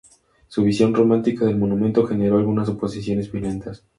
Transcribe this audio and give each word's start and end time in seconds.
Su 0.47 0.63
visión 0.63 0.95
romántica 0.95 1.45
del 1.45 1.59
monumento 1.59 2.07
generó 2.07 2.39
algunas 2.39 2.67
oposiciones 2.69 3.31
violentas. 3.31 3.83